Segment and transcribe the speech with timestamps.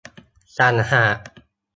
[0.57, 1.17] ต่างหาก